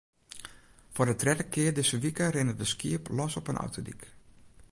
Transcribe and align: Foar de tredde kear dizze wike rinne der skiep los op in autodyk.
Foar 0.93 1.09
de 1.09 1.15
tredde 1.21 1.45
kear 1.53 1.73
dizze 1.75 1.97
wike 2.03 2.25
rinne 2.35 2.53
der 2.59 2.69
skiep 2.73 3.03
los 3.17 3.37
op 3.39 3.49
in 3.53 3.61
autodyk. 3.63 4.01